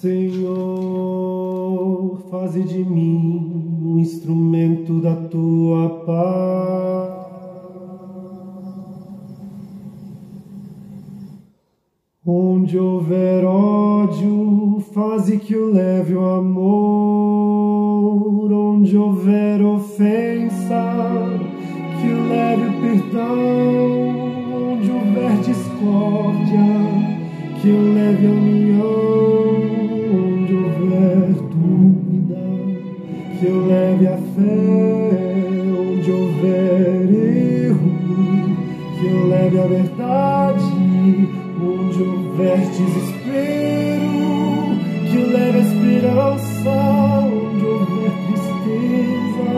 [0.00, 0.56] Senhor,
[2.30, 7.20] faze de mim um instrumento da tua paz.
[12.26, 17.70] Onde houver ódio, faze que o leve o amor.
[18.50, 20.82] Onde houver ofensa,
[22.00, 24.16] que o leve o perdão.
[24.72, 26.64] Onde houver discórdia,
[27.60, 28.49] que o leve a
[40.40, 41.28] verdade
[41.62, 44.08] onde houver desespero,
[45.10, 46.70] que o leve a esperança,
[47.26, 49.50] onde houver tristeza,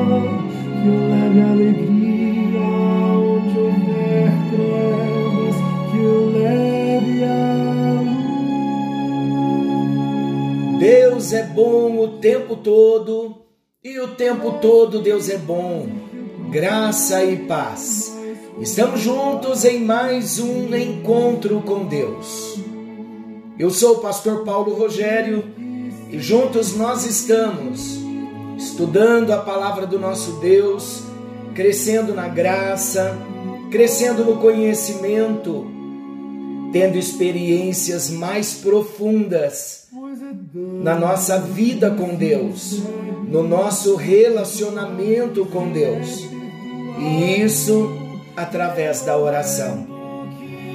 [0.82, 2.60] que o leve a alegria,
[3.16, 5.56] onde houver trevas,
[5.90, 7.30] que o leve a
[10.72, 10.78] luz.
[10.80, 13.36] Deus é bom o tempo todo
[13.84, 15.86] e o tempo todo Deus é bom.
[16.50, 18.21] Graça e paz.
[18.62, 22.60] Estamos juntos em mais um encontro com Deus.
[23.58, 25.52] Eu sou o pastor Paulo Rogério
[26.08, 27.98] e juntos nós estamos
[28.56, 31.02] estudando a palavra do nosso Deus,
[31.56, 33.18] crescendo na graça,
[33.68, 35.66] crescendo no conhecimento,
[36.72, 39.88] tendo experiências mais profundas
[40.54, 42.80] na nossa vida com Deus,
[43.26, 46.28] no nosso relacionamento com Deus.
[47.00, 48.01] E isso
[48.36, 49.86] através da oração.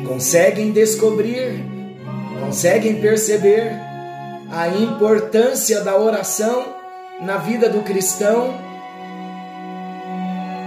[0.07, 1.63] Conseguem descobrir,
[2.39, 3.71] conseguem perceber
[4.49, 6.75] a importância da oração
[7.21, 8.53] na vida do cristão?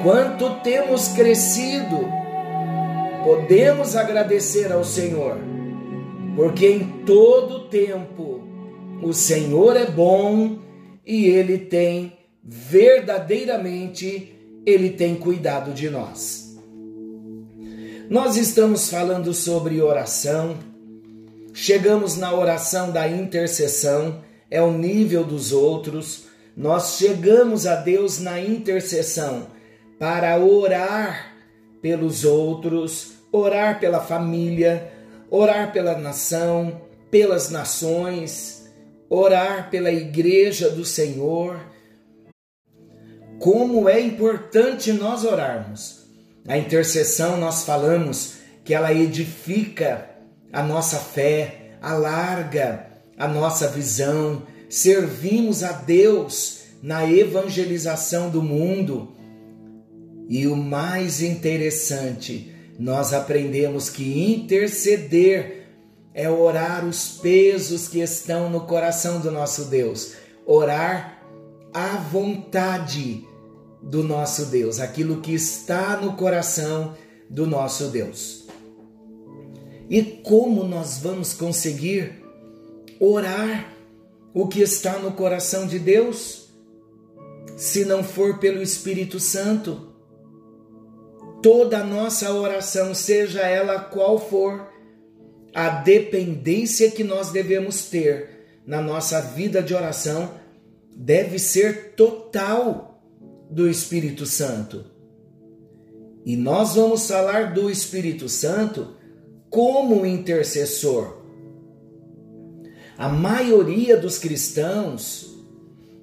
[0.02, 2.08] Quanto temos crescido,
[3.24, 5.38] podemos agradecer ao Senhor,
[6.34, 8.40] porque em todo tempo
[9.02, 10.58] o Senhor é bom
[11.06, 16.49] e Ele tem verdadeiramente, Ele tem cuidado de nós.
[18.10, 20.58] Nós estamos falando sobre oração,
[21.54, 26.24] chegamos na oração da intercessão, é o nível dos outros.
[26.56, 29.46] Nós chegamos a Deus na intercessão
[29.96, 31.36] para orar
[31.80, 34.92] pelos outros, orar pela família,
[35.30, 36.80] orar pela nação,
[37.12, 38.68] pelas nações,
[39.08, 41.60] orar pela igreja do Senhor.
[43.38, 45.99] Como é importante nós orarmos
[46.46, 48.34] a intercessão, nós falamos
[48.64, 50.08] que ela edifica
[50.52, 52.86] a nossa fé, alarga
[53.16, 59.12] a nossa visão, servimos a Deus na evangelização do mundo.
[60.28, 65.66] E o mais interessante, nós aprendemos que interceder
[66.14, 70.14] é orar os pesos que estão no coração do nosso Deus,
[70.46, 71.22] orar
[71.72, 73.24] à vontade
[73.82, 76.94] do nosso Deus, aquilo que está no coração
[77.28, 78.46] do nosso Deus.
[79.88, 82.22] E como nós vamos conseguir
[82.98, 83.74] orar
[84.32, 86.48] o que está no coração de Deus
[87.56, 89.88] se não for pelo Espírito Santo?
[91.42, 94.68] Toda a nossa oração, seja ela qual for,
[95.54, 100.30] a dependência que nós devemos ter na nossa vida de oração
[100.94, 102.89] deve ser total
[103.50, 104.84] do Espírito Santo.
[106.24, 108.94] E nós vamos falar do Espírito Santo
[109.48, 111.18] como intercessor.
[112.96, 115.34] A maioria dos cristãos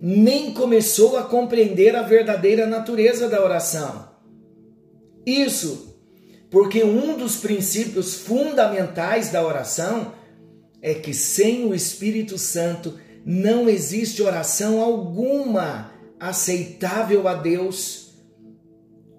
[0.01, 4.09] nem começou a compreender a verdadeira natureza da oração.
[5.25, 5.87] Isso
[6.49, 10.13] porque um dos princípios fundamentais da oração
[10.81, 18.13] é que sem o Espírito Santo não existe oração alguma aceitável a Deus,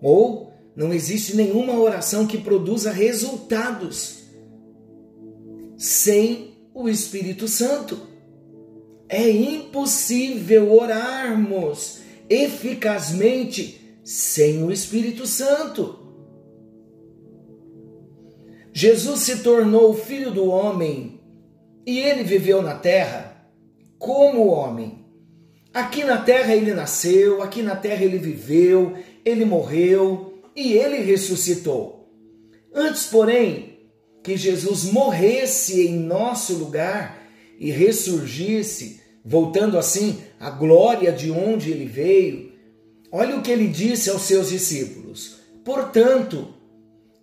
[0.03, 4.25] ou não existe nenhuma oração que produza resultados
[5.77, 8.01] sem o Espírito Santo.
[9.09, 15.99] É impossível orarmos eficazmente sem o Espírito Santo.
[18.73, 21.21] Jesus se tornou filho do homem
[21.85, 23.51] e ele viveu na terra
[23.99, 25.05] como homem
[25.73, 32.09] Aqui na terra ele nasceu, aqui na terra ele viveu, ele morreu e ele ressuscitou.
[32.75, 33.79] Antes, porém,
[34.23, 37.23] que Jesus morresse em nosso lugar
[37.59, 42.53] e ressurgisse, voltando assim à glória de onde ele veio,
[43.11, 46.55] olha o que ele disse aos seus discípulos: Portanto,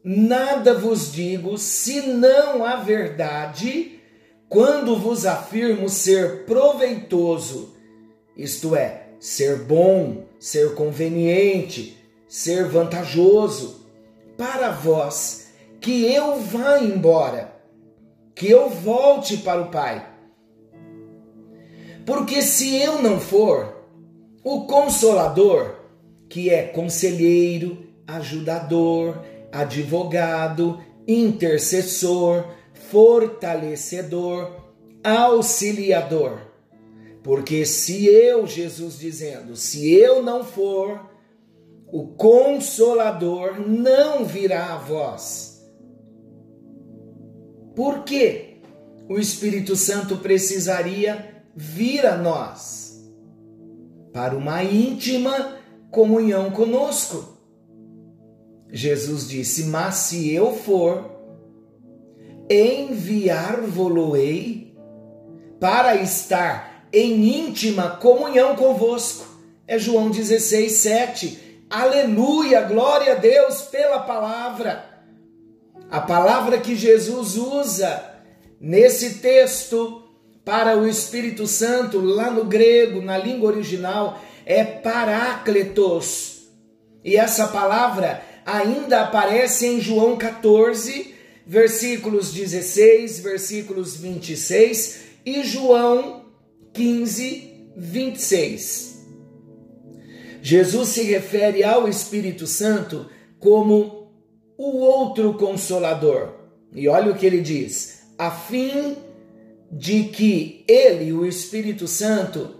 [0.03, 4.00] nada vos digo senão a verdade
[4.48, 7.75] quando vos afirmo ser proveitoso,
[8.38, 11.98] isto é, ser bom, ser conveniente,
[12.28, 13.86] ser vantajoso
[14.38, 15.48] para vós,
[15.80, 17.56] que eu vá embora,
[18.34, 20.06] que eu volte para o Pai.
[22.06, 23.76] Porque se eu não for,
[24.44, 25.76] o consolador,
[26.30, 34.52] que é conselheiro, ajudador, advogado, intercessor, fortalecedor,
[35.04, 36.40] auxiliador.
[37.25, 41.10] Porque se eu, Jesus dizendo, se eu não for,
[41.88, 45.68] o consolador não virá a vós.
[47.75, 48.62] Por que
[49.10, 53.04] o Espírito Santo precisaria vir a nós?
[54.13, 55.57] Para uma íntima
[55.89, 57.39] comunhão conosco.
[58.72, 61.10] Jesus disse: Mas se eu for,
[62.48, 64.77] enviar-vo-ei
[65.60, 69.25] para estar em íntima comunhão convosco.
[69.68, 71.39] É João 16, 7.
[71.69, 74.86] Aleluia, glória a Deus pela palavra.
[75.92, 78.01] A palavra que Jesus usa
[78.62, 80.03] nesse texto
[80.45, 86.48] para o Espírito Santo, lá no grego, na língua original, é parácletos.
[87.03, 91.13] E essa palavra ainda aparece em João 14,
[91.45, 96.25] versículos 16, versículos 26 e João
[96.75, 99.06] 15, 26.
[100.42, 103.07] Jesus se refere ao Espírito Santo
[103.39, 104.12] como
[104.57, 106.33] o outro consolador.
[106.74, 108.98] E olha o que ele diz: a fim
[109.72, 112.56] de que ele, o Espírito Santo,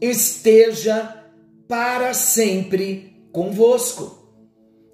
[0.00, 1.24] esteja
[1.66, 4.16] para sempre convosco.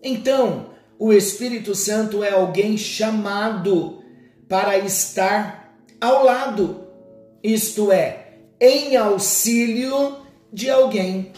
[0.03, 4.03] Então, o Espírito Santo é alguém chamado
[4.49, 6.87] para estar ao lado,
[7.43, 8.24] isto é,
[8.65, 10.17] em auxílio
[10.51, 11.33] de alguém.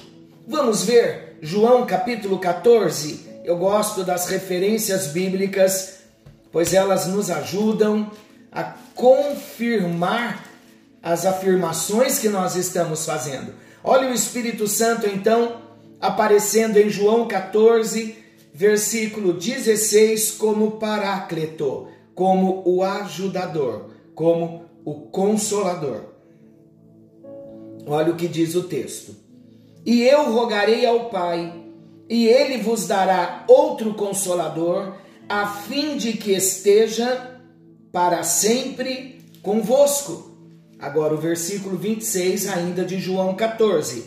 [0.46, 3.26] Vamos ver João capítulo 14.
[3.44, 6.02] Eu gosto das referências bíblicas,
[6.52, 8.12] pois elas nos ajudam
[8.52, 8.62] a
[8.94, 10.44] confirmar
[11.02, 13.52] as afirmações que nós estamos fazendo.
[13.82, 15.62] Olha o Espírito Santo então
[16.00, 18.16] aparecendo em João 14,
[18.54, 26.15] versículo 16, como Paráclito, como o ajudador, como o consolador.
[27.86, 29.14] Olha o que diz o texto.
[29.84, 31.54] E eu rogarei ao Pai,
[32.10, 34.94] e ele vos dará outro consolador,
[35.28, 37.40] a fim de que esteja
[37.92, 40.32] para sempre convosco.
[40.80, 44.04] Agora o versículo 26, ainda de João 14.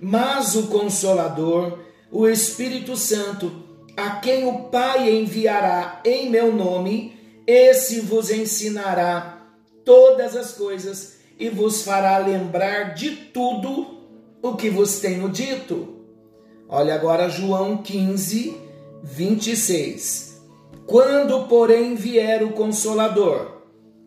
[0.00, 1.78] Mas o consolador,
[2.10, 3.52] o Espírito Santo,
[3.94, 7.14] a quem o Pai enviará em meu nome,
[7.46, 9.46] esse vos ensinará
[9.84, 14.02] todas as coisas e vos fará lembrar de tudo
[14.42, 15.96] o que vos tenho dito.
[16.68, 18.56] Olha agora João 15,
[19.02, 20.40] 26.
[20.86, 23.62] Quando, porém, vier o Consolador,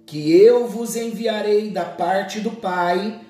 [0.06, 3.22] que eu vos enviarei da parte do Pai,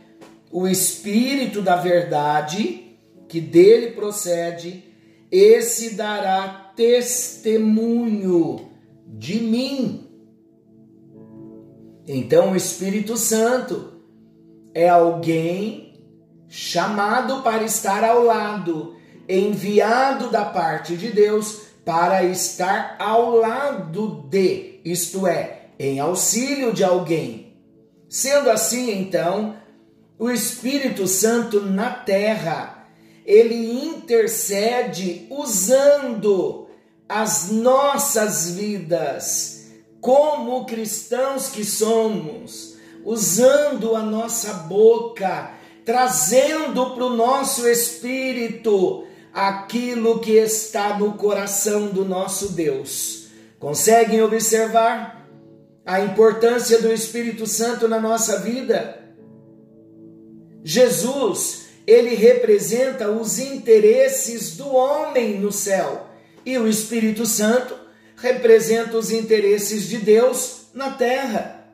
[0.51, 4.83] o Espírito da Verdade, que dele procede,
[5.31, 8.69] esse dará testemunho
[9.05, 10.04] de mim.
[12.07, 13.93] Então, o Espírito Santo
[14.73, 15.93] é alguém
[16.47, 18.95] chamado para estar ao lado,
[19.27, 26.83] enviado da parte de Deus para estar ao lado de, isto é, em auxílio de
[26.83, 27.57] alguém.
[28.07, 29.55] Sendo assim, então,
[30.17, 32.87] o Espírito Santo na terra
[33.25, 36.67] ele intercede usando
[37.09, 39.54] as nossas vidas
[40.05, 45.49] como cristãos que somos, usando a nossa boca,
[45.83, 53.29] trazendo para o nosso espírito aquilo que está no coração do nosso Deus.
[53.57, 55.27] Conseguem observar
[55.83, 59.11] a importância do Espírito Santo na nossa vida?
[60.63, 66.05] Jesus ele representa os interesses do homem no céu
[66.45, 67.84] e o Espírito Santo
[68.17, 71.73] representa os interesses de Deus na terra.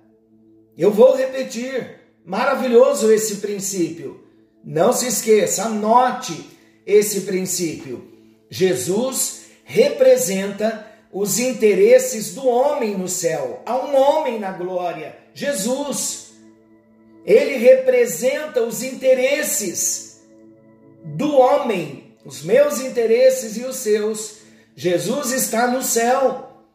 [0.77, 4.24] Eu vou repetir, maravilhoso esse princípio.
[4.63, 6.50] Não se esqueça, anote
[6.86, 8.07] esse princípio.
[8.50, 13.62] Jesus representa os interesses do homem no céu.
[13.65, 16.31] Há um homem na glória, Jesus.
[17.25, 20.21] Ele representa os interesses
[21.03, 24.40] do homem, os meus interesses e os seus.
[24.81, 26.65] Jesus está no céu.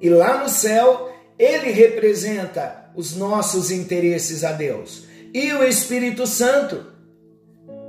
[0.00, 5.04] E lá no céu, ele representa os nossos interesses a Deus.
[5.32, 6.84] E o Espírito Santo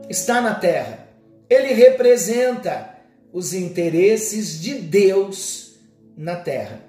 [0.07, 1.07] está na terra.
[1.49, 2.95] Ele representa
[3.33, 5.79] os interesses de Deus
[6.15, 6.83] na terra.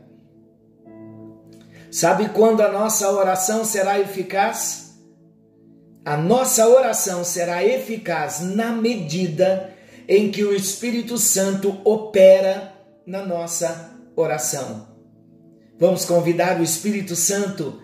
[1.91, 4.99] Sabe quando a nossa oração será eficaz?
[6.05, 9.80] A nossa oração será eficaz na medida
[10.11, 12.75] em que o Espírito Santo opera
[13.07, 14.89] na nossa oração.
[15.79, 17.81] Vamos convidar o Espírito Santo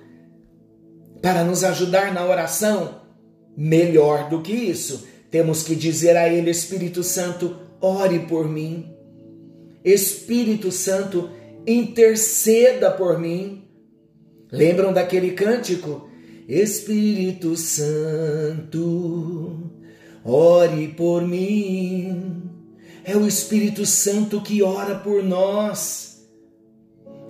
[1.22, 3.02] para nos ajudar na oração?
[3.56, 8.92] Melhor do que isso, temos que dizer a Ele: Espírito Santo, ore por mim.
[9.84, 11.30] Espírito Santo,
[11.64, 13.68] interceda por mim.
[14.50, 16.10] Lembram daquele cântico?
[16.48, 18.80] Espírito Santo,
[20.26, 22.42] ore por mim.
[23.04, 26.26] É o Espírito Santo que ora por nós.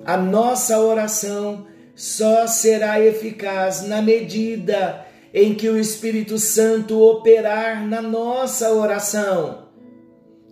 [0.04, 8.00] A nossa oração só será eficaz na medida em que o Espírito Santo operar na
[8.00, 9.66] nossa oração.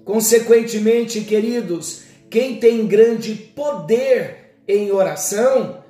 [0.04, 5.82] Consequentemente, queridos, quem tem grande poder em oração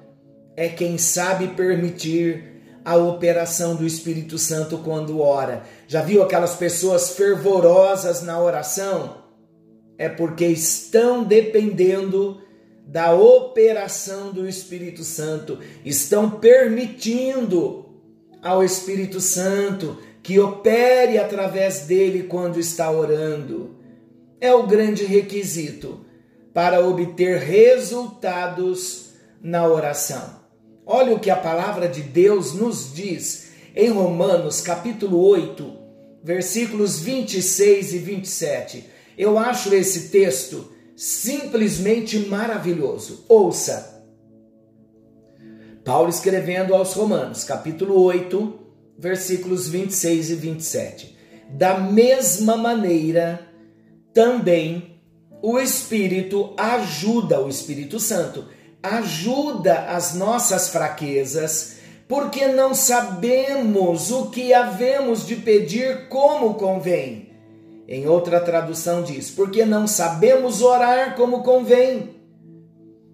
[0.57, 5.63] é quem sabe permitir a operação do Espírito Santo quando ora.
[5.87, 9.25] Já viu aquelas pessoas fervorosas na oração?
[9.99, 12.41] É porque estão dependendo
[12.87, 17.87] da operação do Espírito Santo, estão permitindo
[18.43, 23.77] ao Espírito Santo que opere através dele quando está orando.
[24.41, 26.05] É o grande requisito
[26.53, 29.11] para obter resultados
[29.43, 30.43] na oração.
[30.87, 33.44] Olha o que a palavra de Deus nos diz
[33.75, 35.73] em Romanos, capítulo 8,
[36.23, 38.85] versículos 26 e 27.
[39.19, 43.25] Eu acho esse texto simplesmente maravilhoso.
[43.29, 43.93] Ouça.
[45.85, 48.61] Paulo escrevendo aos Romanos, capítulo 8,
[48.99, 51.17] versículos 26 e 27.
[51.51, 53.47] Da mesma maneira,
[54.13, 55.01] também
[55.43, 58.47] o Espírito ajuda, o Espírito Santo
[58.83, 61.74] ajuda as nossas fraquezas,
[62.09, 67.31] porque não sabemos o que havemos de pedir como convém.
[67.89, 72.15] Em outra tradução diz: porque não sabemos orar como convém.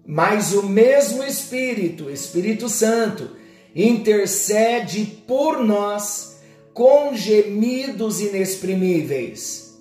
[0.05, 3.29] Mas o mesmo Espírito, Espírito Santo,
[3.75, 6.39] intercede por nós
[6.73, 9.79] com gemidos inexprimíveis.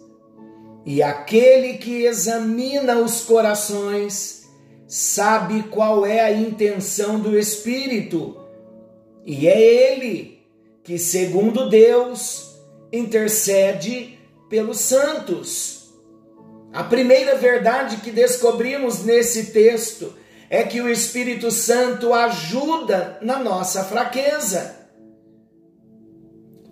[0.84, 4.48] E aquele que examina os corações,
[4.86, 8.36] sabe qual é a intenção do Espírito,
[9.32, 10.44] e é Ele
[10.82, 12.52] que, segundo Deus,
[12.92, 14.18] intercede
[14.48, 15.94] pelos santos.
[16.72, 20.12] A primeira verdade que descobrimos nesse texto
[20.48, 24.74] é que o Espírito Santo ajuda na nossa fraqueza.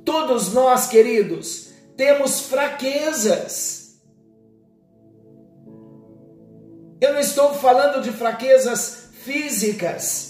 [0.04, 4.00] Todos nós, queridos, temos fraquezas.
[7.00, 10.27] Eu não estou falando de fraquezas físicas.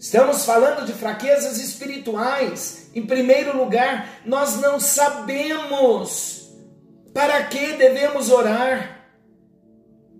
[0.00, 2.90] Estamos falando de fraquezas espirituais.
[2.94, 6.50] Em primeiro lugar, nós não sabemos
[7.12, 9.04] para que devemos orar.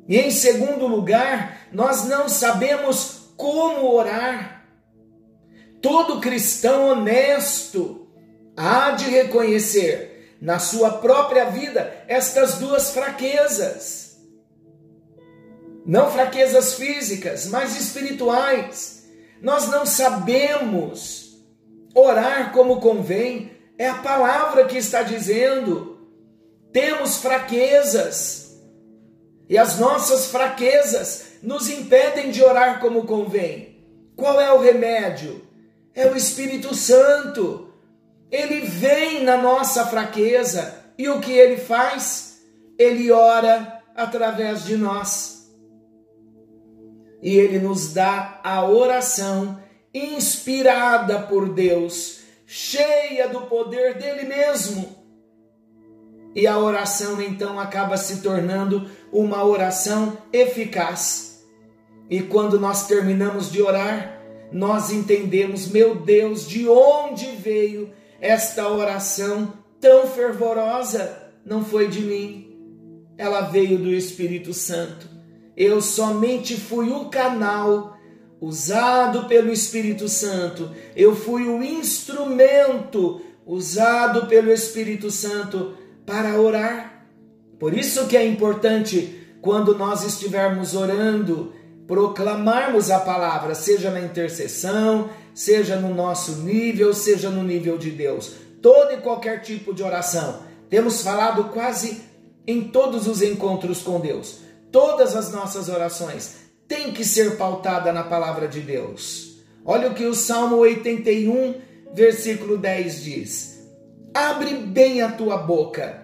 [0.07, 4.67] E em segundo lugar, nós não sabemos como orar.
[5.81, 8.07] Todo cristão honesto
[8.55, 14.11] há de reconhecer na sua própria vida estas duas fraquezas
[15.85, 19.00] não fraquezas físicas, mas espirituais.
[19.41, 21.39] Nós não sabemos
[21.95, 25.99] orar como convém, é a palavra que está dizendo.
[26.73, 28.61] Temos fraquezas,
[29.49, 33.85] e as nossas fraquezas nos impedem de orar como convém.
[34.15, 35.45] Qual é o remédio?
[35.93, 37.73] É o Espírito Santo.
[38.31, 42.39] Ele vem na nossa fraqueza e o que ele faz?
[42.79, 45.40] Ele ora através de nós
[47.23, 49.61] e ele nos dá a oração
[49.93, 55.01] inspirada por Deus, cheia do poder dele mesmo.
[56.35, 61.45] E a oração então acaba se tornando uma oração eficaz.
[62.09, 64.19] E quando nós terminamos de orar,
[64.53, 71.31] nós entendemos, meu Deus, de onde veio esta oração tão fervorosa?
[71.45, 72.87] Não foi de mim,
[73.17, 75.20] ela veio do Espírito Santo
[75.57, 77.97] eu somente fui o canal
[78.41, 85.75] usado pelo Espírito Santo, eu fui o instrumento usado pelo Espírito Santo
[86.07, 87.07] para orar.
[87.59, 91.53] Por isso que é importante quando nós estivermos orando,
[91.87, 98.33] proclamarmos a palavra, seja na intercessão, seja no nosso nível, seja no nível de Deus.
[98.63, 100.41] Todo e qualquer tipo de oração.
[100.69, 102.03] Temos falado quase
[102.47, 104.39] em todos os encontros com Deus.
[104.71, 106.37] Todas as nossas orações
[106.69, 109.41] têm que ser pautada na palavra de Deus.
[109.65, 111.61] Olha o que o Salmo 81,
[111.93, 113.69] versículo 10 diz:
[114.15, 116.01] Abre bem a tua boca,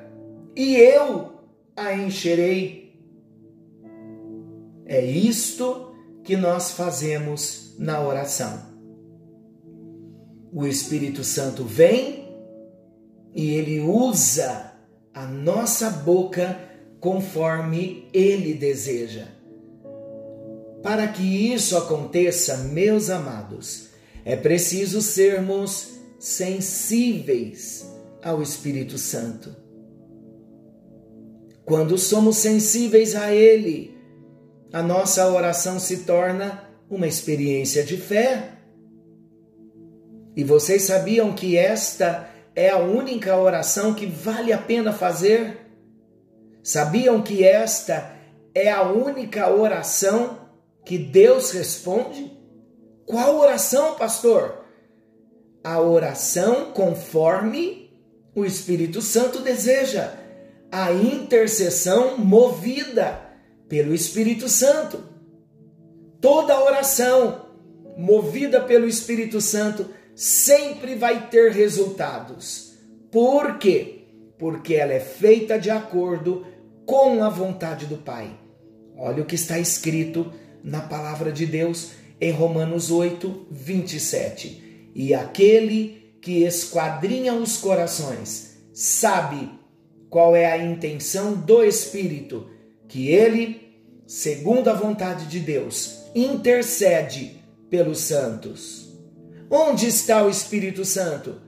[0.54, 1.32] e eu
[1.76, 2.86] a encherei
[4.88, 5.92] é isto
[6.22, 8.62] que nós fazemos na oração.
[10.52, 12.32] O Espírito Santo vem
[13.34, 14.72] e ele usa
[15.12, 16.56] a nossa boca
[17.06, 19.28] conforme ele deseja.
[20.82, 23.90] Para que isso aconteça, meus amados,
[24.24, 27.88] é preciso sermos sensíveis
[28.20, 29.54] ao Espírito Santo.
[31.64, 33.96] Quando somos sensíveis a Ele,
[34.72, 38.50] a nossa oração se torna uma experiência de fé.
[40.34, 45.65] E vocês sabiam que esta é a única oração que vale a pena fazer?
[46.66, 48.12] Sabiam que esta
[48.52, 50.48] é a única oração
[50.84, 52.36] que Deus responde?
[53.04, 54.64] Qual oração, pastor?
[55.62, 57.96] A oração conforme
[58.34, 60.12] o Espírito Santo deseja,
[60.72, 63.16] a intercessão movida
[63.68, 65.04] pelo Espírito Santo.
[66.20, 67.46] Toda oração
[67.96, 72.76] movida pelo Espírito Santo sempre vai ter resultados.
[73.12, 73.92] Por quê?
[74.36, 76.55] Porque ela é feita de acordo
[76.86, 78.30] com a vontade do Pai.
[78.96, 80.32] Olha o que está escrito
[80.64, 81.90] na palavra de Deus
[82.20, 84.90] em Romanos 8, 27.
[84.94, 89.50] E aquele que esquadrinha os corações sabe
[90.08, 92.48] qual é a intenção do Espírito
[92.88, 98.86] que ele, segundo a vontade de Deus, intercede pelos santos.
[99.50, 101.40] Onde está o Espírito Santo?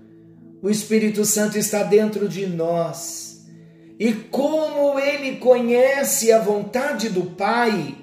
[0.61, 3.28] O Espírito Santo está dentro de nós.
[3.99, 7.97] E como ele conhece a vontade do Pai,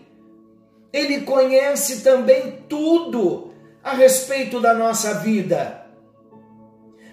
[0.92, 3.54] ele conhece também tudo
[3.84, 5.86] a respeito da nossa vida.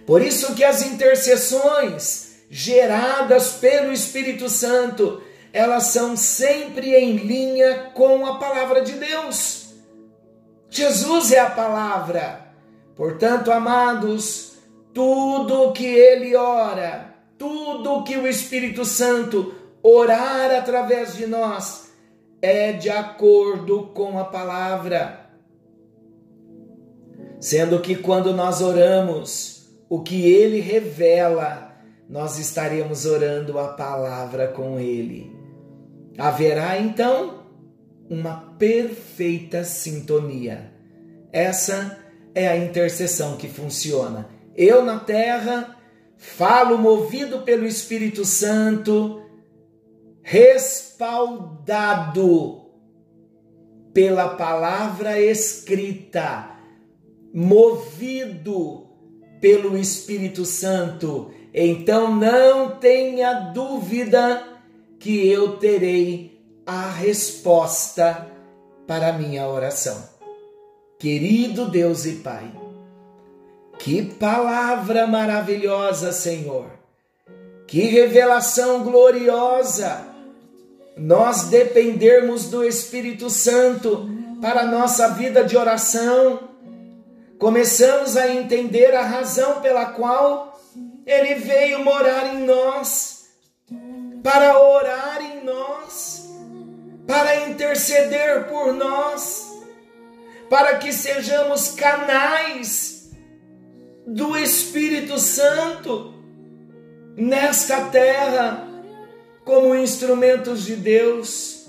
[0.06, 8.24] Por isso que as intercessões geradas pelo Espírito Santo elas são sempre em linha com
[8.24, 9.74] a palavra de Deus.
[10.70, 12.46] Jesus é a palavra.
[12.96, 14.54] Portanto, amados,
[14.94, 17.11] tudo que ele ora,
[17.42, 19.52] tudo que o Espírito Santo
[19.82, 21.90] orar através de nós,
[22.40, 25.28] é de acordo com a palavra.
[27.40, 31.74] Sendo que quando nós oramos, o que ele revela,
[32.08, 35.36] nós estaremos orando a palavra com ele.
[36.16, 37.42] Haverá então
[38.08, 40.72] uma perfeita sintonia.
[41.32, 41.98] Essa
[42.36, 44.28] é a intercessão que funciona.
[44.54, 45.81] Eu na terra
[46.22, 49.20] falo movido pelo Espírito Santo,
[50.22, 51.50] respaldado
[53.92, 56.48] pela palavra escrita,
[57.34, 58.86] movido
[59.40, 61.32] pelo Espírito Santo.
[61.52, 64.46] Então não tenha dúvida
[65.00, 68.30] que eu terei a resposta
[68.86, 70.08] para a minha oração.
[71.00, 72.61] Querido Deus e Pai,
[73.82, 76.66] que palavra maravilhosa, Senhor,
[77.66, 80.06] que revelação gloriosa,
[80.96, 84.08] nós dependermos do Espírito Santo
[84.40, 86.48] para nossa vida de oração.
[87.40, 90.60] Começamos a entender a razão pela qual
[91.04, 93.30] ele veio morar em nós
[94.22, 96.30] para orar em nós,
[97.04, 99.60] para interceder por nós,
[100.48, 103.01] para que sejamos canais
[104.06, 106.14] do Espírito Santo
[107.16, 108.68] nesta terra,
[109.44, 111.66] como instrumentos de Deus.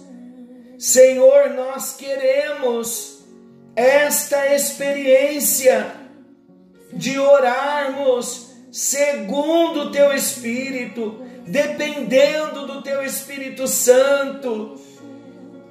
[0.77, 3.23] Senhor, nós queremos
[3.75, 5.93] esta experiência
[6.91, 14.79] de orarmos segundo o teu Espírito, dependendo do teu Espírito Santo.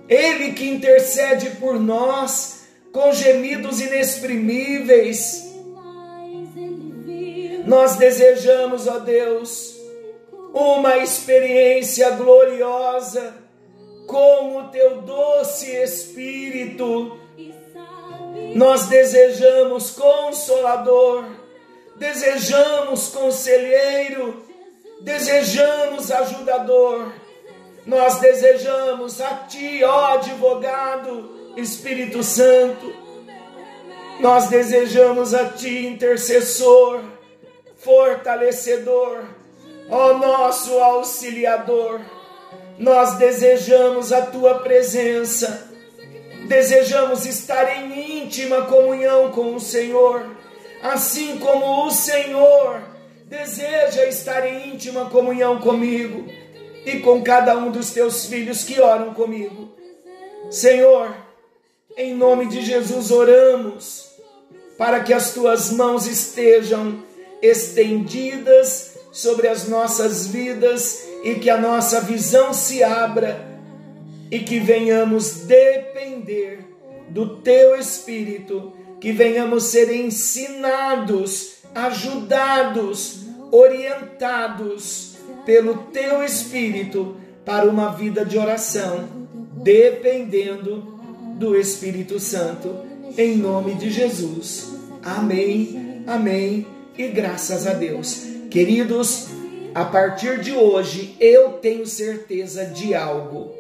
[0.08, 5.51] Ele que intercede por nós com gemidos inexprimíveis.
[7.66, 9.76] Nós desejamos, ó Deus,
[10.52, 13.34] uma experiência gloriosa
[14.06, 17.18] com o teu doce Espírito.
[18.54, 21.24] Nós desejamos consolador,
[21.96, 24.44] desejamos conselheiro,
[25.00, 27.12] desejamos ajudador,
[27.86, 32.92] nós desejamos a Ti, ó advogado, Espírito Santo,
[34.20, 37.02] nós desejamos a Ti, intercessor,
[37.82, 39.24] fortalecedor,
[39.90, 42.00] ó nosso auxiliador.
[42.78, 45.70] Nós desejamos a Tua presença,
[46.48, 50.24] desejamos estar em íntima comunhão com o Senhor,
[50.82, 52.82] assim como o Senhor
[53.26, 56.26] deseja estar em íntima comunhão comigo
[56.84, 59.74] e com cada um dos Teus filhos que oram comigo.
[60.50, 61.14] Senhor,
[61.96, 64.10] em nome de Jesus oramos
[64.76, 67.02] para que as tuas mãos estejam
[67.42, 73.60] estendidas sobre as nossas vidas e que a nossa visão se abra
[74.30, 76.64] e que venhamos depender
[77.10, 88.24] do teu espírito, que venhamos ser ensinados, ajudados, orientados pelo teu espírito para uma vida
[88.24, 89.08] de oração,
[89.62, 91.00] dependendo
[91.36, 92.76] do Espírito Santo,
[93.18, 94.72] em nome de Jesus.
[95.02, 98.22] Amém, amém e graças a Deus.
[98.50, 99.28] Queridos,
[99.74, 103.52] a partir de hoje eu tenho certeza de algo.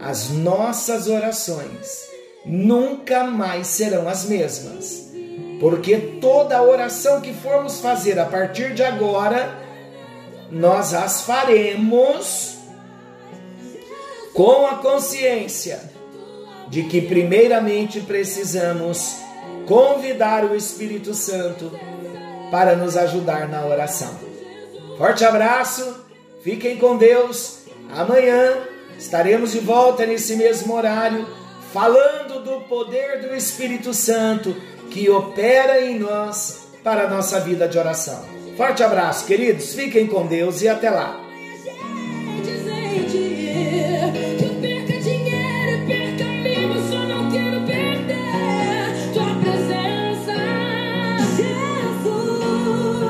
[0.00, 2.08] As nossas orações
[2.44, 5.12] nunca mais serão as mesmas.
[5.60, 9.56] Porque toda oração que formos fazer a partir de agora,
[10.50, 12.56] nós as faremos
[14.34, 15.80] com a consciência
[16.68, 19.18] de que, primeiramente, precisamos
[19.66, 21.70] convidar o Espírito Santo
[22.52, 24.14] para nos ajudar na oração.
[24.98, 26.04] Forte abraço,
[26.44, 27.60] fiquem com Deus.
[27.96, 28.58] Amanhã
[28.98, 31.26] estaremos de volta nesse mesmo horário,
[31.72, 34.54] falando do poder do Espírito Santo
[34.90, 38.22] que opera em nós para a nossa vida de oração.
[38.54, 41.21] Forte abraço, queridos, fiquem com Deus e até lá.